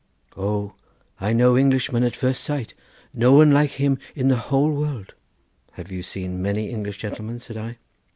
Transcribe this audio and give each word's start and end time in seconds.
"O, 0.35 0.73
I 1.19 1.31
know 1.31 1.55
Englishman 1.55 2.01
at 2.01 2.15
first 2.15 2.43
sight; 2.43 2.73
no 3.13 3.33
one 3.33 3.51
like 3.51 3.69
him 3.69 3.99
in 4.15 4.29
the 4.29 4.35
whole 4.49 4.71
world." 4.73 5.13
"Have 5.73 5.91
you 5.91 6.01
seen 6.01 6.41
many 6.41 6.71
English 6.71 6.97
gentlemen?" 6.97 7.37
said 7.37 7.55
I. 7.55 7.77